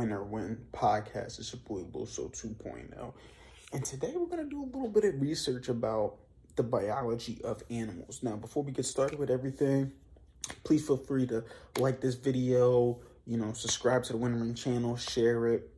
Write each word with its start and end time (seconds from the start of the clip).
Winner 0.00 0.22
Win 0.22 0.56
podcast. 0.72 1.38
It's 1.38 1.52
your 1.52 1.60
boy 1.60 1.82
Loso 1.92 2.32
2.0. 2.32 3.12
And 3.74 3.84
today 3.84 4.14
we're 4.16 4.34
going 4.34 4.42
to 4.42 4.48
do 4.48 4.62
a 4.62 4.64
little 4.64 4.88
bit 4.88 5.04
of 5.04 5.20
research 5.20 5.68
about 5.68 6.14
the 6.56 6.62
biology 6.62 7.38
of 7.44 7.62
animals. 7.68 8.22
Now, 8.22 8.36
before 8.36 8.62
we 8.62 8.72
get 8.72 8.86
started 8.86 9.18
with 9.18 9.28
everything, 9.28 9.92
please 10.64 10.86
feel 10.86 10.96
free 10.96 11.26
to 11.26 11.44
like 11.78 12.00
this 12.00 12.14
video, 12.14 12.98
you 13.26 13.36
know, 13.36 13.52
subscribe 13.52 14.02
to 14.04 14.12
the 14.12 14.18
Winner 14.18 14.38
Win 14.38 14.54
channel, 14.54 14.96
share 14.96 15.48
it. 15.48 15.68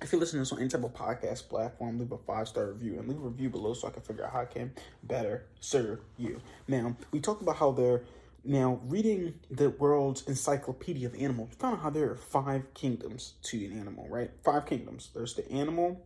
If 0.00 0.10
you're 0.10 0.18
listening 0.18 0.44
to 0.44 0.50
this 0.50 0.52
on 0.52 0.58
any 0.58 0.68
type 0.68 0.82
of 0.82 0.92
podcast 0.92 1.48
platform, 1.48 2.00
leave 2.00 2.10
a 2.10 2.18
five 2.18 2.48
star 2.48 2.66
review 2.72 2.98
and 2.98 3.06
leave 3.06 3.18
a 3.18 3.28
review 3.28 3.48
below 3.48 3.74
so 3.74 3.86
I 3.86 3.92
can 3.92 4.02
figure 4.02 4.24
out 4.24 4.32
how 4.32 4.40
I 4.40 4.46
can 4.46 4.72
better 5.04 5.46
serve 5.60 6.00
you. 6.18 6.40
Now, 6.66 6.96
we 7.12 7.20
talked 7.20 7.42
about 7.42 7.58
how 7.58 7.70
there 7.70 8.02
now, 8.44 8.80
reading 8.84 9.34
the 9.50 9.70
world's 9.70 10.26
encyclopedia 10.26 11.06
of 11.06 11.14
animals, 11.14 11.50
we 11.50 11.56
found 11.56 11.76
out 11.76 11.82
how 11.82 11.90
there 11.90 12.10
are 12.10 12.16
five 12.16 12.74
kingdoms 12.74 13.34
to 13.44 13.64
an 13.66 13.78
animal, 13.78 14.08
right? 14.08 14.30
Five 14.42 14.66
kingdoms. 14.66 15.10
There's 15.14 15.34
the 15.34 15.48
animal, 15.50 16.04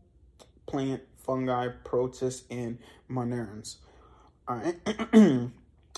plant, 0.67 1.03
fungi, 1.17 1.69
protists, 1.85 2.45
and 2.51 2.79
monerans. 3.11 3.77
All 4.47 4.57
right. 4.57 4.77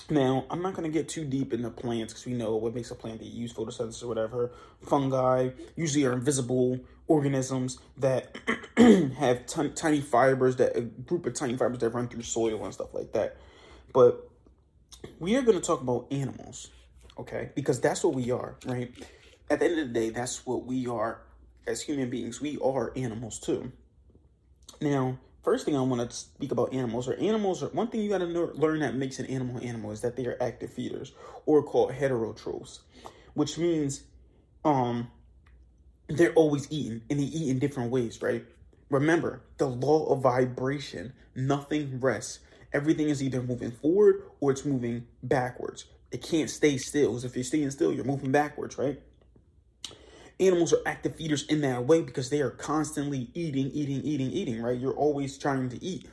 now, 0.09 0.45
I'm 0.49 0.61
not 0.61 0.75
going 0.75 0.89
to 0.89 0.97
get 0.97 1.09
too 1.09 1.25
deep 1.25 1.53
into 1.53 1.69
plants 1.71 2.13
because 2.13 2.25
we 2.25 2.33
know 2.33 2.55
what 2.55 2.73
makes 2.73 2.89
a 2.89 2.95
plant. 2.95 3.19
They 3.19 3.25
use 3.25 3.53
photosynthesis 3.53 4.01
or 4.01 4.07
whatever. 4.07 4.51
Fungi 4.81 5.49
usually 5.75 6.05
are 6.05 6.13
invisible 6.13 6.79
organisms 7.07 7.79
that 7.97 8.37
have 9.17 9.45
t- 9.45 9.69
tiny 9.69 9.99
fibers, 9.99 10.55
that 10.55 10.77
a 10.77 10.81
group 10.81 11.25
of 11.25 11.33
tiny 11.33 11.57
fibers 11.57 11.79
that 11.79 11.89
run 11.89 12.07
through 12.07 12.21
soil 12.21 12.63
and 12.63 12.73
stuff 12.73 12.93
like 12.93 13.11
that. 13.11 13.35
But 13.91 14.28
we 15.19 15.35
are 15.35 15.41
going 15.41 15.59
to 15.59 15.65
talk 15.65 15.81
about 15.81 16.07
animals, 16.11 16.69
okay? 17.17 17.51
Because 17.55 17.79
that's 17.79 18.03
what 18.03 18.13
we 18.13 18.31
are, 18.31 18.55
right? 18.65 18.91
At 19.49 19.59
the 19.59 19.65
end 19.65 19.79
of 19.79 19.87
the 19.87 19.93
day, 19.93 20.09
that's 20.09 20.45
what 20.45 20.65
we 20.65 20.87
are 20.87 21.21
as 21.67 21.81
human 21.81 22.09
beings. 22.09 22.41
We 22.41 22.57
are 22.59 22.91
animals 22.95 23.39
too. 23.39 23.71
Now, 24.81 25.17
first 25.43 25.65
thing 25.65 25.75
I 25.75 25.81
want 25.81 26.09
to 26.09 26.15
speak 26.15 26.51
about 26.51 26.73
animals 26.73 27.07
are 27.07 27.15
animals. 27.15 27.63
Are, 27.63 27.67
one 27.67 27.87
thing 27.87 28.01
you 28.01 28.09
got 28.09 28.19
to 28.19 28.25
learn 28.25 28.79
that 28.79 28.95
makes 28.95 29.19
an 29.19 29.25
animal 29.27 29.57
an 29.57 29.63
animal 29.63 29.91
is 29.91 30.01
that 30.01 30.15
they 30.15 30.25
are 30.25 30.37
active 30.41 30.71
feeders, 30.71 31.13
or 31.45 31.63
called 31.63 31.91
heterotrophs, 31.91 32.79
which 33.33 33.57
means 33.57 34.03
um 34.65 35.09
they're 36.07 36.33
always 36.33 36.71
eating 36.71 37.01
and 37.09 37.19
they 37.19 37.23
eat 37.23 37.49
in 37.49 37.59
different 37.59 37.91
ways, 37.91 38.21
right? 38.21 38.43
Remember 38.89 39.41
the 39.57 39.67
law 39.67 40.11
of 40.11 40.21
vibration. 40.21 41.13
Nothing 41.35 41.99
rests 41.99 42.39
everything 42.73 43.09
is 43.09 43.21
either 43.23 43.41
moving 43.41 43.71
forward 43.71 44.23
or 44.39 44.51
it's 44.51 44.65
moving 44.65 45.07
backwards. 45.23 45.85
It 46.11 46.21
can't 46.21 46.49
stay 46.49 46.77
still. 46.77 47.09
Because 47.09 47.25
if 47.25 47.35
you're 47.35 47.43
staying 47.43 47.71
still, 47.71 47.93
you're 47.93 48.05
moving 48.05 48.31
backwards, 48.31 48.77
right? 48.77 48.99
Animals 50.39 50.73
are 50.73 50.79
active 50.85 51.15
feeders 51.15 51.45
in 51.47 51.61
that 51.61 51.85
way 51.85 52.01
because 52.01 52.29
they 52.29 52.41
are 52.41 52.51
constantly 52.51 53.29
eating, 53.33 53.67
eating, 53.71 54.01
eating, 54.01 54.31
eating, 54.31 54.61
right? 54.61 54.79
You're 54.79 54.93
always 54.93 55.37
trying 55.37 55.69
to 55.69 55.83
eat. 55.83 56.07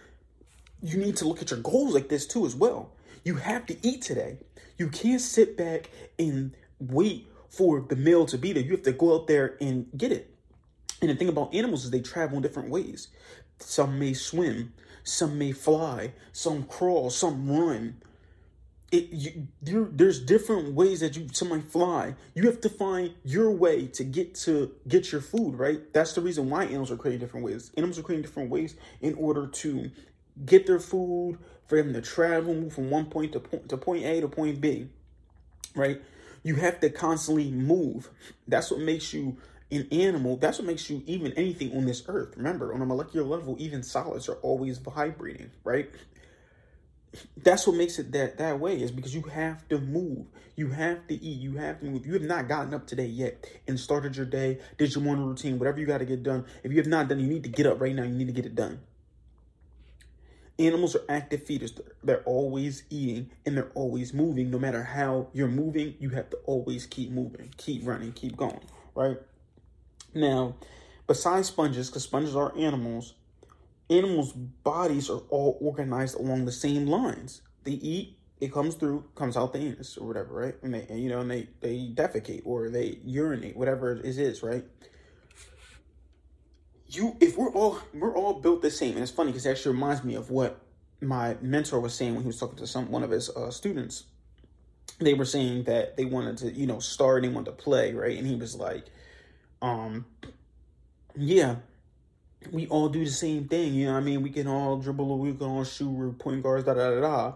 You 0.82 0.98
need 0.98 1.16
to 1.18 1.28
look 1.28 1.40
at 1.40 1.50
your 1.50 1.60
goals 1.60 1.94
like 1.94 2.08
this 2.08 2.27
too, 2.27 2.44
as 2.44 2.54
well. 2.54 2.92
You 3.24 3.36
have 3.36 3.66
to 3.66 3.86
eat 3.86 4.02
today. 4.02 4.38
You 4.78 4.88
can't 4.88 5.20
sit 5.20 5.56
back 5.56 5.90
and 6.18 6.54
wait 6.78 7.28
for 7.48 7.80
the 7.80 7.96
meal 7.96 8.27
to 8.27 8.36
be 8.36 8.52
there. 8.52 8.62
You 8.62 8.72
have 8.72 8.82
to 8.82 8.92
go 8.92 9.14
out 9.14 9.27
there 9.27 9.56
and 9.60 9.86
get 9.96 10.12
it. 10.12 10.34
And 11.00 11.10
the 11.10 11.14
thing 11.14 11.28
about 11.28 11.54
animals 11.54 11.84
is 11.84 11.90
they 11.90 12.00
travel 12.00 12.36
in 12.36 12.42
different 12.42 12.70
ways. 12.70 13.08
Some 13.58 13.98
may 13.98 14.12
swim, 14.12 14.72
some 15.06 15.38
may 15.38 15.52
fly, 15.52 16.12
some 16.32 16.64
crawl, 16.64 17.10
some 17.10 17.48
run. 17.48 17.96
It 18.90 19.08
you, 19.11 19.48
there's 19.62 20.20
different 20.20 20.74
ways 20.74 21.00
that 21.00 21.17
you 21.17 21.28
some 21.33 21.48
might 21.48 21.70
fly. 21.70 22.14
You 22.34 22.44
have 22.46 22.61
to 22.62 22.68
find 22.68 23.14
your 23.24 23.50
way 23.50 23.86
to 23.89 24.05
get 24.05 24.34
to 24.46 24.72
get 24.86 25.12
your 25.12 25.20
food, 25.20 25.55
right? 25.55 25.92
That's 25.92 26.12
the 26.12 26.20
reason 26.20 26.50
why 26.50 26.64
animals 26.64 26.90
are 26.90 26.96
creating 26.96 27.20
different 27.20 27.46
ways. 27.46 27.70
Animals 27.77 27.98
are 27.98 28.02
creating 28.02 28.22
different 28.22 28.50
ways 28.50 28.74
in 29.00 29.14
order 29.14 29.46
to 29.46 29.90
get 30.45 30.66
their 30.66 30.80
food, 30.80 31.39
for 31.66 31.83
them 31.83 31.92
to 31.92 32.00
travel, 32.00 32.55
move 32.55 32.72
from 32.72 32.90
one 32.90 33.06
point 33.06 33.33
to 33.33 33.40
point 33.40 33.68
to 33.68 33.77
point 33.77 34.05
A 34.05 34.20
to 34.20 34.28
point 34.28 34.61
B. 34.61 34.89
Right? 35.74 36.00
You 36.42 36.56
have 36.56 36.80
to 36.80 36.90
constantly 36.90 37.50
move. 37.50 38.11
That's 38.46 38.70
what 38.70 38.80
makes 38.80 39.12
you 39.12 39.36
an 39.70 39.88
animal, 39.90 40.36
that's 40.36 40.58
what 40.58 40.66
makes 40.66 40.88
you 40.88 41.02
even 41.06 41.32
anything 41.32 41.77
on 41.77 41.86
this 41.86 42.02
earth. 42.06 42.36
Remember, 42.36 42.72
on 42.72 42.82
a 42.82 42.86
molecular 42.86 43.27
level, 43.27 43.56
even 43.58 43.82
solids 43.82 44.28
are 44.28 44.36
always 44.36 44.78
vibrating, 44.78 45.50
right? 45.64 45.90
That's 47.36 47.66
what 47.66 47.77
makes 47.77 47.98
it 47.98 48.12
that 48.12 48.38
that 48.38 48.60
way 48.60 48.80
is 48.80 48.90
because 48.90 49.14
you 49.14 49.22
have 49.22 49.66
to 49.68 49.78
move. 49.78 50.27
You 50.54 50.68
have 50.70 51.06
to 51.08 51.14
eat. 51.14 51.40
You 51.40 51.56
have 51.56 51.80
to 51.80 51.86
move. 51.86 52.06
You 52.06 52.12
have 52.14 52.22
not 52.22 52.48
gotten 52.48 52.74
up 52.74 52.86
today 52.86 53.06
yet 53.06 53.46
and 53.66 53.80
started 53.80 54.16
your 54.16 54.27
day, 54.27 54.58
did 54.78 54.94
your 54.94 55.02
morning 55.02 55.27
routine, 55.27 55.58
whatever 55.58 55.80
you 55.80 55.86
got 55.86 55.98
to 55.98 56.04
get 56.04 56.22
done. 56.22 56.44
If 56.62 56.72
you 56.72 56.78
have 56.78 56.86
not 56.86 57.08
done, 57.08 57.20
you 57.20 57.27
need 57.27 57.42
to 57.44 57.48
get 57.48 57.66
up 57.66 57.80
right 57.80 57.94
now. 57.94 58.02
You 58.02 58.14
need 58.14 58.27
to 58.27 58.33
get 58.33 58.46
it 58.46 58.54
done. 58.54 58.80
Animals 60.58 60.96
are 60.96 61.04
active 61.08 61.42
feeders. 61.42 61.78
They're 62.02 62.22
always 62.22 62.84
eating 62.88 63.30
and 63.44 63.56
they're 63.56 63.72
always 63.74 64.14
moving. 64.14 64.50
No 64.50 64.58
matter 64.58 64.83
how 64.83 65.28
you're 65.34 65.48
moving, 65.48 65.94
you 65.98 66.10
have 66.10 66.30
to 66.30 66.38
always 66.46 66.86
keep 66.86 67.10
moving, 67.10 67.52
keep 67.58 67.86
running, 67.86 68.12
keep 68.12 68.36
going, 68.36 68.60
right? 68.94 69.18
Now, 70.16 70.54
besides 71.06 71.48
sponges, 71.48 71.88
because 71.88 72.04
sponges 72.04 72.34
are 72.34 72.56
animals, 72.56 73.14
animals' 73.90 74.32
bodies 74.32 75.10
are 75.10 75.20
all 75.28 75.58
organized 75.60 76.18
along 76.18 76.46
the 76.46 76.52
same 76.52 76.86
lines. 76.86 77.42
They 77.64 77.72
eat, 77.72 78.16
it 78.40 78.50
comes 78.50 78.77
through, 78.77 79.04
comes 79.14 79.36
out 79.36 79.52
the 79.52 79.58
anus 79.58 79.98
or 79.98 80.06
whatever, 80.06 80.34
right? 80.34 80.54
And 80.62 80.72
they, 80.72 80.86
you 80.94 81.10
know, 81.10 81.20
and 81.20 81.30
they 81.30 81.48
they 81.60 81.90
defecate 81.94 82.42
or 82.46 82.70
they 82.70 82.98
urinate, 83.04 83.56
whatever 83.56 83.92
it 83.92 84.04
is, 84.04 84.42
right? 84.42 84.64
You, 86.88 87.16
if 87.20 87.36
we're 87.36 87.52
all 87.52 87.78
we're 87.92 88.16
all 88.16 88.40
built 88.40 88.62
the 88.62 88.70
same, 88.70 88.94
and 88.94 89.02
it's 89.02 89.12
funny 89.12 89.33
because 89.33 89.44
it 89.44 89.50
actually 89.50 89.74
reminds 89.74 90.02
me 90.02 90.14
of 90.14 90.30
what 90.30 90.60
my 91.02 91.36
mentor 91.42 91.78
was 91.78 91.94
saying 91.94 92.14
when 92.14 92.22
he 92.22 92.28
was 92.28 92.38
talking 92.38 92.56
to 92.56 92.66
some 92.66 92.90
one 92.90 93.02
of 93.02 93.10
his 93.10 93.28
uh, 93.28 93.50
students. 93.50 94.04
They 94.98 95.12
were 95.12 95.27
saying 95.27 95.64
that 95.64 95.98
they 95.98 96.06
wanted 96.06 96.38
to, 96.38 96.52
you 96.52 96.66
know, 96.66 96.78
start 96.78 97.22
and 97.22 97.30
they 97.30 97.34
wanted 97.34 97.50
to 97.50 97.62
play, 97.62 97.92
right? 97.92 98.16
And 98.16 98.27
he 98.27 98.34
was 98.34 98.54
like, 98.54 98.86
um, 99.62 100.06
yeah, 101.17 101.56
we 102.52 102.67
all 102.68 102.89
do 102.89 103.05
the 103.05 103.11
same 103.11 103.48
thing. 103.48 103.74
You 103.74 103.86
know 103.86 103.92
what 103.92 103.98
I 103.98 104.05
mean? 104.05 104.22
We 104.22 104.30
can 104.30 104.46
all 104.46 104.77
dribble, 104.77 105.18
we 105.18 105.33
can 105.33 105.46
all 105.46 105.64
shoot, 105.64 105.90
we're 105.90 106.11
point 106.11 106.42
guards, 106.42 106.64
da 106.64 106.74
da 106.74 106.90
da 106.90 107.00
da. 107.00 107.34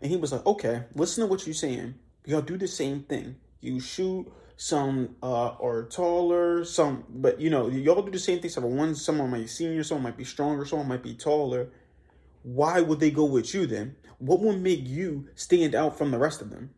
And 0.00 0.10
he 0.10 0.16
was 0.16 0.32
like, 0.32 0.46
okay, 0.46 0.84
listen 0.94 1.22
to 1.22 1.30
what 1.30 1.46
you're 1.46 1.54
saying. 1.54 1.94
Y'all 2.24 2.42
do 2.42 2.56
the 2.56 2.68
same 2.68 3.02
thing. 3.02 3.36
You 3.60 3.80
shoot, 3.80 4.30
some 4.56 5.16
uh, 5.22 5.52
are 5.60 5.84
taller, 5.84 6.64
some, 6.64 7.04
but 7.08 7.40
you 7.40 7.50
know, 7.50 7.68
y'all 7.68 8.02
do 8.02 8.10
the 8.10 8.18
same 8.18 8.40
thing. 8.40 8.50
So 8.50 8.60
one, 8.60 8.94
someone 8.94 9.30
might 9.30 9.42
be 9.42 9.46
senior, 9.46 9.82
someone 9.82 10.04
might 10.04 10.16
be 10.16 10.24
stronger, 10.24 10.64
someone 10.64 10.88
might 10.88 11.02
be 11.02 11.14
taller. 11.14 11.70
Why 12.42 12.80
would 12.80 13.00
they 13.00 13.10
go 13.10 13.24
with 13.24 13.54
you 13.54 13.66
then? 13.66 13.96
What 14.18 14.40
will 14.40 14.56
make 14.56 14.86
you 14.86 15.28
stand 15.34 15.74
out 15.74 15.96
from 15.96 16.10
the 16.10 16.18
rest 16.18 16.42
of 16.42 16.50
them? 16.50 16.70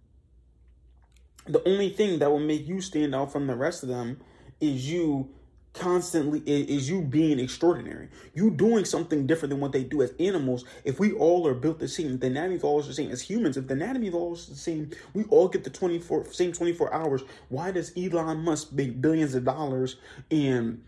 The 1.46 1.66
only 1.68 1.90
thing 1.90 2.20
that 2.20 2.30
will 2.30 2.38
make 2.38 2.68
you 2.68 2.80
stand 2.80 3.16
out 3.16 3.32
from 3.32 3.48
the 3.48 3.56
rest 3.56 3.82
of 3.82 3.88
them 3.88 4.20
is 4.62 4.90
you 4.90 5.28
constantly 5.74 6.40
is 6.40 6.88
you 6.88 7.00
being 7.02 7.38
extraordinary. 7.38 8.08
You 8.34 8.50
doing 8.50 8.84
something 8.84 9.26
different 9.26 9.50
than 9.50 9.60
what 9.60 9.72
they 9.72 9.84
do 9.84 10.02
as 10.02 10.12
animals. 10.20 10.64
If 10.84 11.00
we 11.00 11.12
all 11.12 11.46
are 11.46 11.54
built 11.54 11.78
the 11.78 11.88
same 11.88 12.18
the 12.18 12.26
anatomy 12.26 12.56
of 12.56 12.64
all 12.64 12.80
is 12.80 12.86
the 12.86 12.94
same 12.94 13.10
as 13.10 13.22
humans 13.22 13.56
if 13.56 13.66
the 13.66 13.74
anatomy 13.74 14.08
of 14.08 14.14
all 14.14 14.34
is 14.34 14.46
the 14.46 14.54
same 14.54 14.90
we 15.14 15.24
all 15.24 15.48
get 15.48 15.64
the 15.64 15.70
24 15.70 16.32
same 16.32 16.52
24 16.52 16.92
hours. 16.92 17.22
Why 17.48 17.70
does 17.70 17.92
elon 17.96 18.38
musk 18.38 18.72
make 18.72 19.00
billions 19.00 19.34
of 19.34 19.44
dollars 19.44 19.96
and 20.30 20.82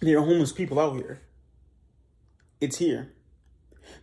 there 0.00 0.18
are 0.18 0.24
homeless 0.24 0.52
people 0.52 0.78
out 0.78 0.96
here? 0.96 1.22
It's 2.60 2.76
here. 2.76 3.12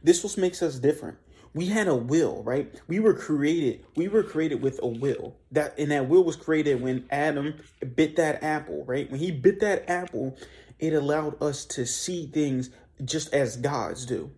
This 0.03 0.23
what 0.23 0.37
makes 0.37 0.61
us 0.61 0.79
different 0.79 1.17
we 1.53 1.67
had 1.67 1.87
a 1.87 1.95
will, 1.95 2.43
right? 2.43 2.73
We 2.87 2.99
were 2.99 3.13
created, 3.13 3.85
we 3.95 4.07
were 4.07 4.23
created 4.23 4.61
with 4.61 4.79
a 4.81 4.87
will. 4.87 5.35
That 5.51 5.77
and 5.79 5.91
that 5.91 6.07
will 6.07 6.23
was 6.23 6.35
created 6.35 6.81
when 6.81 7.05
Adam 7.09 7.55
bit 7.95 8.15
that 8.17 8.43
apple, 8.43 8.83
right? 8.85 9.09
When 9.09 9.19
he 9.19 9.31
bit 9.31 9.59
that 9.61 9.89
apple, 9.89 10.37
it 10.79 10.93
allowed 10.93 11.41
us 11.41 11.65
to 11.65 11.85
see 11.85 12.27
things 12.27 12.69
just 13.03 13.33
as 13.33 13.57
gods 13.57 14.05
do. 14.05 14.31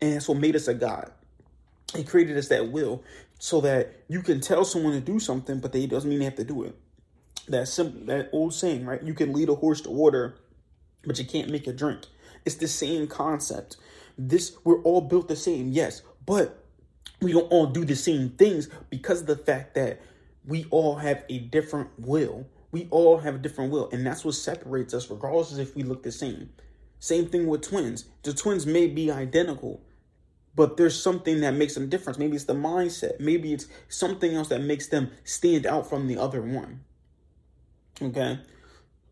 And 0.00 0.14
that's 0.14 0.28
what 0.28 0.38
made 0.38 0.56
us 0.56 0.68
a 0.68 0.74
god. 0.74 1.12
He 1.94 2.04
created 2.04 2.36
us 2.36 2.48
that 2.48 2.70
will 2.70 3.02
so 3.38 3.60
that 3.60 3.94
you 4.08 4.22
can 4.22 4.40
tell 4.40 4.64
someone 4.64 4.92
to 4.92 5.00
do 5.00 5.18
something, 5.20 5.60
but 5.60 5.72
they 5.72 5.86
doesn't 5.86 6.08
mean 6.08 6.18
they 6.18 6.24
have 6.24 6.36
to 6.36 6.44
do 6.44 6.64
it. 6.64 6.74
That 7.48 7.68
simple 7.68 8.04
that 8.06 8.28
old 8.32 8.54
saying, 8.54 8.84
right? 8.84 9.02
You 9.02 9.14
can 9.14 9.32
lead 9.32 9.48
a 9.48 9.54
horse 9.54 9.80
to 9.82 9.90
water, 9.90 10.36
but 11.04 11.18
you 11.18 11.24
can't 11.24 11.50
make 11.50 11.66
it 11.66 11.76
drink. 11.76 12.02
It's 12.44 12.56
the 12.56 12.68
same 12.68 13.06
concept. 13.06 13.76
This 14.16 14.56
we're 14.64 14.82
all 14.82 15.00
built 15.00 15.28
the 15.28 15.36
same, 15.36 15.72
yes, 15.72 16.02
but 16.28 16.62
we 17.22 17.32
don't 17.32 17.50
all 17.50 17.66
do 17.66 17.86
the 17.86 17.96
same 17.96 18.28
things 18.28 18.68
because 18.90 19.22
of 19.22 19.26
the 19.26 19.36
fact 19.36 19.74
that 19.74 19.98
we 20.46 20.66
all 20.70 20.96
have 20.96 21.24
a 21.30 21.38
different 21.38 21.88
will. 21.98 22.46
We 22.70 22.86
all 22.90 23.16
have 23.18 23.36
a 23.36 23.38
different 23.38 23.72
will, 23.72 23.88
and 23.92 24.06
that's 24.06 24.26
what 24.26 24.34
separates 24.34 24.92
us, 24.92 25.10
regardless 25.10 25.56
if 25.56 25.74
we 25.74 25.82
look 25.82 26.02
the 26.02 26.12
same. 26.12 26.50
Same 26.98 27.26
thing 27.26 27.46
with 27.46 27.62
twins. 27.62 28.04
The 28.24 28.34
twins 28.34 28.66
may 28.66 28.88
be 28.88 29.10
identical, 29.10 29.80
but 30.54 30.76
there's 30.76 31.00
something 31.00 31.40
that 31.40 31.54
makes 31.54 31.74
them 31.74 31.88
different. 31.88 32.18
Maybe 32.18 32.36
it's 32.36 32.44
the 32.44 32.52
mindset. 32.52 33.20
Maybe 33.20 33.54
it's 33.54 33.66
something 33.88 34.34
else 34.34 34.48
that 34.48 34.60
makes 34.60 34.88
them 34.88 35.10
stand 35.24 35.64
out 35.64 35.88
from 35.88 36.08
the 36.08 36.18
other 36.18 36.42
one. 36.42 36.80
Okay? 38.02 38.38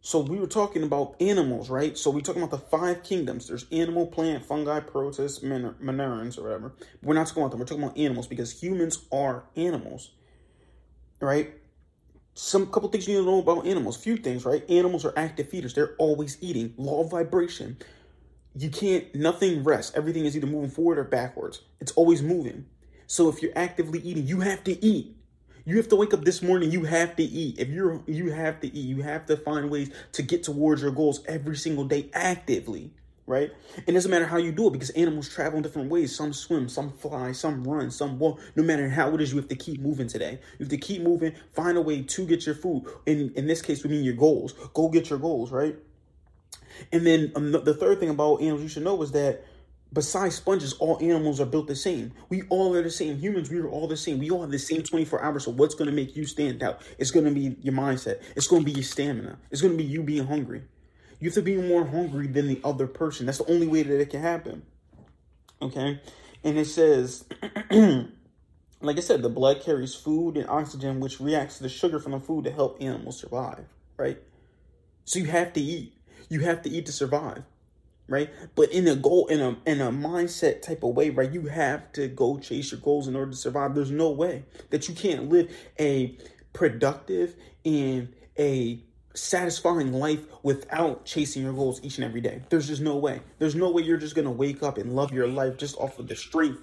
So 0.07 0.21
we 0.21 0.39
were 0.39 0.47
talking 0.47 0.85
about 0.85 1.17
animals, 1.19 1.69
right? 1.69 1.99
So 1.99 2.13
we're 2.13 2.21
talking 2.21 2.41
about 2.41 2.53
the 2.53 2.65
five 2.65 3.03
kingdoms. 3.03 3.49
There's 3.49 3.67
animal, 3.73 4.07
plant, 4.07 4.45
fungi, 4.45 4.79
protists, 4.79 5.41
monerans, 5.41 6.39
or 6.39 6.45
whatever. 6.45 6.75
We're 7.03 7.15
not 7.15 7.27
talking 7.27 7.43
about 7.43 7.51
them. 7.51 7.59
We're 7.59 7.67
talking 7.67 7.83
about 7.83 7.99
animals 7.99 8.29
because 8.29 8.53
humans 8.63 9.05
are 9.11 9.43
animals, 9.57 10.13
right? 11.21 11.55
Some 12.35 12.69
couple 12.69 12.89
things 12.89 13.09
you 13.09 13.15
need 13.15 13.25
to 13.25 13.27
know 13.27 13.41
about 13.41 13.67
animals. 13.67 13.97
Few 13.97 14.17
things, 14.17 14.45
right? 14.45 14.63
Animals 14.71 15.05
are 15.05 15.13
active 15.17 15.49
feeders. 15.49 15.75
They're 15.75 15.97
always 15.99 16.39
eating. 16.41 16.75
Law 16.77 17.03
of 17.03 17.11
vibration. 17.11 17.77
You 18.55 18.71
can't. 18.71 19.13
Nothing 19.13 19.65
rests. 19.65 19.93
Everything 19.97 20.25
is 20.25 20.37
either 20.37 20.47
moving 20.47 20.71
forward 20.71 20.99
or 20.99 21.05
backwards. 21.05 21.63
It's 21.81 21.91
always 21.93 22.23
moving. 22.23 22.67
So 23.09 23.29
if 23.29 23.43
you're 23.43 23.59
actively 23.59 23.99
eating, 23.99 24.29
you 24.29 24.39
have 24.39 24.63
to 24.65 24.85
eat. 24.87 25.17
You 25.69 25.77
have 25.79 25.89
to 25.89 25.97
wake 25.97 26.15
up 26.15 26.25
this 26.25 26.43
morning. 26.43 26.71
You 26.71 26.85
have 26.85 27.17
to 27.17 27.25
eat. 27.25 27.59
If 27.59 27.69
you're, 27.71 28.01
you 28.07 28.31
have 28.31 28.61
to 28.61 28.69
eat. 28.69 28.87
You 28.87 29.03
have 29.03 29.27
to 29.27 29.37
find 29.37 29.69
ways 29.69 29.91
to 30.13 30.23
get 30.23 30.45
towards 30.45 30.81
your 30.81 30.93
goals 30.93 31.25
every 31.27 31.57
single 31.57 31.85
day 31.85 32.09
actively, 32.15 32.93
right? 33.27 33.51
And 33.79 33.89
it 33.89 33.93
doesn't 33.95 34.11
matter 34.13 34.27
how 34.27 34.37
you 34.37 34.53
do 34.53 34.69
it 34.69 34.75
because 34.75 34.91
animals 34.91 35.29
travel 35.29 35.57
in 35.57 35.65
different 35.65 35.91
ways. 35.91 36.15
Some 36.15 36.33
swim, 36.33 36.69
some 36.69 36.93
fly, 36.93 37.33
some 37.33 37.65
run, 37.65 37.91
some 37.91 38.21
walk. 38.21 38.41
No 38.55 38.63
matter 38.63 38.89
how 38.89 39.13
it 39.17 39.21
is, 39.21 39.33
you 39.33 39.39
have 39.39 39.49
to 39.49 39.57
keep 39.57 39.81
moving 39.81 40.07
today. 40.07 40.39
You 40.61 40.67
have 40.67 40.69
to 40.69 40.79
keep 40.79 41.03
moving. 41.03 41.33
Find 41.53 41.77
a 41.77 41.83
way 41.83 42.03
to 42.03 42.27
get 42.27 42.47
your 42.47 42.55
food. 42.55 42.85
In 43.05 43.33
in 43.35 43.49
this 43.49 43.61
case, 43.61 43.83
we 43.83 43.91
mean 43.91 44.05
your 44.05 44.15
goals. 44.15 44.53
Go 44.73 44.89
get 44.89 45.11
your 45.11 45.19
goals, 45.19 45.51
right? 45.51 45.77
And 46.93 47.05
then 47.05 47.33
um, 47.35 47.51
the 47.51 47.75
third 47.75 47.99
thing 47.99 48.11
about 48.11 48.41
animals 48.41 48.63
you 48.63 48.69
should 48.69 48.85
know 48.85 49.03
is 49.03 49.11
that 49.13 49.45
besides 49.93 50.37
sponges, 50.37 50.75
all 50.75 50.99
animals 51.01 51.41
are 51.41 51.47
built 51.47 51.67
the 51.67 51.77
same. 51.77 52.13
We 52.29 52.43
all 52.49 52.75
are 52.75 52.83
the 52.83 52.91
same. 52.91 53.19
Humans, 53.19 53.51
we 53.51 53.59
are 53.59 53.69
all 53.69 53.89
the 53.89 53.97
same. 53.97 54.19
We 54.19 54.31
all 54.31 54.43
have 54.43 54.51
the 54.51 54.59
same 54.59 54.83
24 54.83 55.23
hours. 55.23 55.45
So 55.45 55.51
what's 55.51 55.75
going 55.75 55.89
to 55.89 55.95
make 55.95 56.17
you 56.17 56.27
stand 56.27 56.63
out? 56.63 56.83
It's 56.99 57.11
going 57.11 57.25
to 57.25 57.31
be 57.31 57.57
your 57.63 57.75
mindset. 57.75 58.23
It's 58.35 58.47
going 58.47 58.63
to 58.63 58.67
be 58.67 58.73
your 58.73 58.83
stamina. 58.83 59.39
It's 59.51 59.63
going 59.63 59.73
to 59.73 59.79
be 59.79 59.89
you 59.89 60.03
being 60.03 60.27
hungry. 60.27 60.63
You 61.21 61.29
have 61.29 61.35
to 61.35 61.43
be 61.43 61.57
more 61.57 61.87
hungry 61.87 62.27
than 62.27 62.47
the 62.47 62.61
other 62.63 62.87
person. 62.87 63.27
That's 63.27 63.39
the 63.39 63.51
only 63.51 63.67
way 63.67 63.83
that 63.83 64.01
it 64.01 64.11
can 64.11 64.21
happen. 64.21 64.63
Okay? 65.63 66.01
And 66.45 66.59
it 66.59 66.67
says, 66.67 67.25
like 67.71 68.99
I 68.99 69.01
said, 69.01 69.23
the 69.23 69.31
blood 69.31 69.63
carries 69.63 69.95
food 69.95 70.37
and 70.37 70.49
oxygen, 70.49 71.01
which 71.01 71.21
reacts 71.21 71.57
to 71.57 71.63
the 71.63 71.69
sugar 71.69 71.99
from 71.99 72.13
the 72.13 72.21
food 72.21 72.45
to 72.45 72.51
help 72.51 72.77
animals 72.83 73.19
survive, 73.19 73.65
right? 73.97 74.19
So 75.05 75.19
you 75.19 75.27
have 75.27 75.55
to 75.55 75.61
eat. 75.61 75.95
You 76.29 76.41
have 76.41 76.61
to 76.63 76.71
eat 76.71 76.87
to 76.87 76.93
survive 76.93 77.45
right? 78.09 78.31
But 78.55 78.71
in 78.73 78.87
a 78.89 78.97
goal, 78.97 79.27
in 79.27 79.41
a 79.41 79.57
in 79.67 79.81
a 79.81 79.91
mindset 79.91 80.63
type 80.63 80.83
of 80.83 80.95
way, 80.95 81.11
right? 81.11 81.31
You 81.31 81.43
have 81.47 81.93
to 81.93 82.09
go 82.09 82.39
chase 82.39 82.73
your 82.73 82.81
goals 82.81 83.09
in 83.09 83.17
order 83.17 83.31
to 83.31 83.37
survive. 83.37 83.75
There's 83.75 83.91
no 83.91 84.11
way 84.11 84.45
that 84.71 84.89
you 84.89 84.95
can't 84.95 85.29
live 85.29 85.55
a 85.79 86.17
productive 86.53 87.37
and 87.65 88.15
a 88.39 88.83
satisfying 89.15 89.93
life 89.93 90.27
without 90.43 91.05
chasing 91.05 91.43
your 91.43 91.53
goals 91.53 91.81
each 91.83 91.97
and 91.97 92.05
every 92.05 92.21
day. 92.21 92.43
There's 92.51 92.69
just 92.69 92.83
no 92.83 92.97
way. 92.97 93.21
There's 93.39 93.55
no 93.55 93.71
way 93.71 93.83
you're 93.83 93.97
just 93.97 94.15
gonna 94.15 94.31
wake 94.31 94.63
up 94.63 94.79
and 94.79 94.95
love 94.95 95.13
your 95.13 95.27
life 95.27 95.57
just 95.57 95.77
off 95.79 95.99
of 95.99 96.09
the 96.09 96.17
strength. 96.17 96.63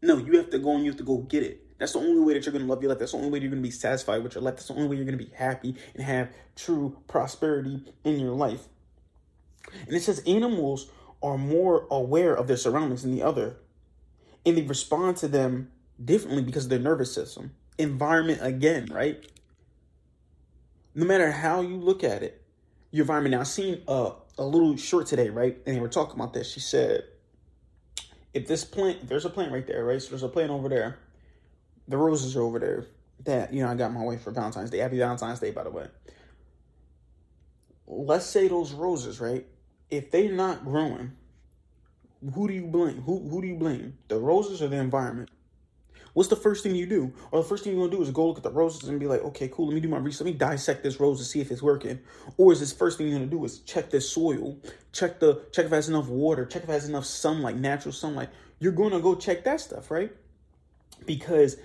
No, 0.00 0.16
you 0.16 0.36
have 0.38 0.50
to 0.50 0.58
go 0.58 0.74
and 0.74 0.84
you 0.84 0.90
have 0.90 0.98
to 0.98 1.04
go 1.04 1.18
get 1.18 1.42
it. 1.42 1.60
That's 1.78 1.92
the 1.94 1.98
only 1.98 2.22
way 2.22 2.34
that 2.34 2.46
you're 2.46 2.52
gonna 2.52 2.66
love 2.66 2.82
your 2.82 2.90
life. 2.90 3.00
That's 3.00 3.12
the 3.12 3.18
only 3.18 3.30
way 3.30 3.40
you're 3.40 3.50
gonna 3.50 3.60
be 3.60 3.70
satisfied 3.70 4.22
with 4.22 4.34
your 4.34 4.42
life. 4.42 4.54
That's 4.54 4.68
the 4.68 4.74
only 4.74 4.88
way 4.88 4.96
you're 4.96 5.04
gonna 5.04 5.16
be 5.16 5.32
happy 5.34 5.74
and 5.94 6.02
have 6.02 6.30
true 6.54 6.96
prosperity 7.08 7.84
in 8.04 8.20
your 8.20 8.34
life. 8.34 8.68
And 9.86 9.96
it 9.96 10.02
says 10.02 10.22
animals 10.26 10.90
are 11.22 11.38
more 11.38 11.86
aware 11.90 12.34
of 12.34 12.48
their 12.48 12.56
surroundings 12.56 13.02
than 13.02 13.12
the 13.12 13.22
other. 13.22 13.56
And 14.44 14.56
they 14.56 14.62
respond 14.62 15.16
to 15.18 15.28
them 15.28 15.70
differently 16.02 16.42
because 16.42 16.64
of 16.64 16.70
their 16.70 16.78
nervous 16.78 17.14
system. 17.14 17.52
Environment 17.78 18.40
again, 18.42 18.86
right? 18.90 19.24
No 20.94 21.06
matter 21.06 21.30
how 21.30 21.60
you 21.60 21.76
look 21.76 22.04
at 22.04 22.22
it, 22.22 22.42
your 22.90 23.04
environment. 23.04 23.32
Now, 23.32 23.40
I 23.40 23.44
seen 23.44 23.82
a, 23.88 24.12
a 24.38 24.44
little 24.44 24.76
short 24.76 25.06
today, 25.06 25.30
right? 25.30 25.56
And 25.66 25.76
they 25.76 25.80
were 25.80 25.88
talking 25.88 26.14
about 26.14 26.34
this. 26.34 26.50
She 26.52 26.60
said, 26.60 27.04
if 28.34 28.46
this 28.46 28.64
plant, 28.64 28.98
if 29.02 29.08
there's 29.08 29.24
a 29.24 29.30
plant 29.30 29.52
right 29.52 29.66
there, 29.66 29.84
right? 29.84 30.00
So 30.00 30.10
there's 30.10 30.22
a 30.22 30.28
plant 30.28 30.50
over 30.50 30.68
there. 30.68 30.98
The 31.88 31.96
roses 31.96 32.36
are 32.36 32.42
over 32.42 32.58
there. 32.58 32.86
That, 33.24 33.52
you 33.52 33.62
know, 33.62 33.70
I 33.70 33.74
got 33.74 33.92
my 33.92 34.02
wife 34.02 34.22
for 34.22 34.30
Valentine's 34.30 34.70
Day. 34.70 34.78
Happy 34.78 34.98
Valentine's 34.98 35.40
Day, 35.40 35.50
by 35.50 35.64
the 35.64 35.70
way. 35.70 35.86
Let's 37.86 38.26
say 38.26 38.48
those 38.48 38.72
roses, 38.72 39.20
right? 39.20 39.46
If 39.92 40.10
they're 40.10 40.32
not 40.32 40.64
growing, 40.64 41.12
who 42.34 42.48
do 42.48 42.54
you 42.54 42.66
blame? 42.66 43.02
Who 43.02 43.28
who 43.28 43.42
do 43.42 43.46
you 43.46 43.56
blame? 43.56 43.98
The 44.08 44.18
roses 44.18 44.62
or 44.62 44.68
the 44.68 44.76
environment? 44.76 45.28
What's 46.14 46.28
the 46.28 46.36
first 46.36 46.62
thing 46.62 46.74
you 46.74 46.86
do? 46.86 47.12
Or 47.30 47.42
the 47.42 47.48
first 47.48 47.64
thing 47.64 47.74
you're 47.74 47.86
gonna 47.86 47.96
do 47.96 48.02
is 48.02 48.10
go 48.10 48.26
look 48.26 48.38
at 48.38 48.42
the 48.42 48.50
roses 48.50 48.88
and 48.88 48.98
be 48.98 49.06
like, 49.06 49.22
okay, 49.22 49.48
cool, 49.48 49.66
let 49.66 49.74
me 49.74 49.80
do 49.80 49.88
my 49.88 49.98
research, 49.98 50.26
let 50.26 50.32
me 50.32 50.38
dissect 50.38 50.82
this 50.82 50.98
rose 50.98 51.18
to 51.18 51.24
see 51.24 51.40
if 51.40 51.50
it's 51.50 51.62
working. 51.62 52.00
Or 52.36 52.52
is 52.52 52.60
this 52.60 52.72
first 52.72 52.98
thing 52.98 53.08
you're 53.08 53.18
gonna 53.18 53.30
do 53.30 53.44
is 53.44 53.60
check 53.60 53.90
the 53.90 54.00
soil, 54.00 54.58
check 54.92 55.20
the 55.20 55.42
check 55.52 55.66
if 55.66 55.72
it 55.72 55.76
has 55.76 55.88
enough 55.90 56.08
water, 56.08 56.46
check 56.46 56.62
if 56.62 56.68
it 56.70 56.72
has 56.72 56.88
enough 56.88 57.04
sunlight, 57.04 57.56
natural 57.58 57.92
sunlight. 57.92 58.30
You're 58.60 58.72
gonna 58.72 59.00
go 59.00 59.14
check 59.14 59.44
that 59.44 59.60
stuff, 59.60 59.90
right? 59.90 60.10
Because 61.04 61.58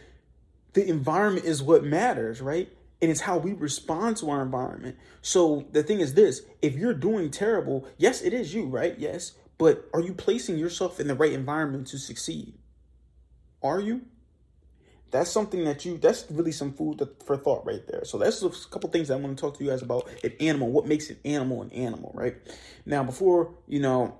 the 0.74 0.88
environment 0.90 1.46
is 1.46 1.64
what 1.64 1.86
matters, 1.86 2.42
right? 2.42 2.70
And 3.02 3.12
it's 3.12 3.22
how 3.22 3.38
we 3.38 3.54
respond 3.54 4.18
to 4.18 4.30
our 4.30 4.42
environment. 4.42 4.98
So 5.22 5.68
the 5.72 5.84
thing 5.84 6.00
is 6.00 6.14
this, 6.14 6.42
if 6.62 6.76
you're 6.76 6.94
doing 6.94 7.30
terrible, 7.30 7.88
yes, 7.98 8.22
it 8.22 8.34
is 8.34 8.54
you, 8.54 8.66
right? 8.66 8.98
Yes, 8.98 9.34
but 9.58 9.90
are 9.94 10.02
you 10.02 10.14
placing 10.14 10.58
yourself 10.58 11.00
in 11.00 11.08
the 11.08 11.16
right 11.16 11.32
environment 11.32 11.88
to 11.88 11.98
succeed? 11.98 12.56
Are 13.62 13.80
you? 13.80 14.02
That's 15.10 15.32
something 15.32 15.64
that 15.64 15.86
you, 15.86 15.98
that's 15.98 16.26
really 16.30 16.52
some 16.52 16.74
food 16.74 17.02
for 17.26 17.38
thought 17.38 17.66
right 17.66 17.86
there. 17.88 18.04
So 18.04 18.18
that's 18.18 18.42
a 18.44 18.50
couple 18.70 18.90
things 18.90 19.10
I 19.10 19.16
want 19.16 19.38
to 19.38 19.42
talk 19.42 19.58
to 19.58 19.64
you 19.64 19.70
guys 19.70 19.82
about 19.82 20.10
an 20.24 20.34
animal. 20.40 20.70
What 20.70 20.86
makes 20.86 21.10
an 21.10 21.18
animal 21.24 21.62
an 21.62 21.72
animal, 21.72 22.12
right? 22.14 22.36
Now, 22.86 23.04
before, 23.04 23.54
you 23.68 23.80
know, 23.80 24.18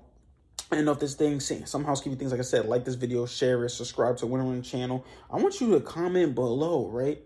I 0.70 0.80
know 0.80 0.92
if 0.92 0.98
this 0.98 1.14
thing, 1.14 1.40
some 1.40 1.84
housekeeping 1.84 2.18
things, 2.18 2.30
like 2.30 2.40
I 2.40 2.44
said, 2.44 2.66
like 2.66 2.84
this 2.84 2.94
video, 2.94 3.26
share 3.26 3.64
it, 3.64 3.70
subscribe 3.70 4.16
to 4.18 4.26
Winter 4.26 4.62
channel. 4.62 5.04
I 5.30 5.36
want 5.36 5.60
you 5.60 5.72
to 5.72 5.80
comment 5.80 6.34
below, 6.34 6.88
right? 6.88 7.22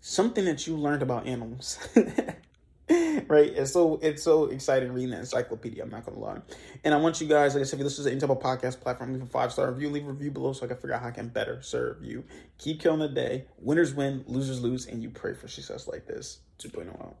Something 0.00 0.44
that 0.44 0.66
you 0.66 0.76
learned 0.76 1.02
about 1.02 1.26
animals. 1.26 1.78
right? 3.28 3.52
It's 3.54 3.72
so 3.72 3.98
it's 4.02 4.22
so 4.22 4.46
exciting 4.46 4.92
reading 4.92 5.10
that 5.10 5.20
encyclopedia. 5.20 5.82
I'm 5.82 5.90
not 5.90 6.06
gonna 6.06 6.18
lie. 6.18 6.38
And 6.84 6.94
I 6.94 6.96
want 6.96 7.20
you 7.20 7.26
guys, 7.26 7.54
like 7.54 7.62
I 7.62 7.64
said, 7.64 7.80
if 7.80 7.84
this 7.84 7.98
is 7.98 8.06
any 8.06 8.18
type 8.18 8.30
of 8.30 8.40
podcast 8.40 8.80
platform, 8.80 9.12
leave 9.12 9.22
a 9.22 9.26
five 9.26 9.52
star 9.52 9.70
review, 9.70 9.90
leave 9.90 10.06
a 10.06 10.10
review 10.10 10.30
below 10.30 10.52
so 10.52 10.64
I 10.64 10.68
can 10.68 10.76
figure 10.76 10.94
out 10.94 11.02
how 11.02 11.08
I 11.08 11.12
can 11.12 11.28
better 11.28 11.60
serve 11.62 12.02
you. 12.02 12.24
Keep 12.58 12.80
killing 12.80 13.00
the 13.00 13.08
day. 13.08 13.46
Winners 13.58 13.94
win, 13.94 14.24
losers 14.26 14.62
lose, 14.62 14.86
and 14.86 15.02
you 15.02 15.10
pray 15.10 15.34
for 15.34 15.48
success 15.48 15.86
like 15.86 16.06
this. 16.06 16.40
2.0 16.58 16.88
out. 17.00 17.16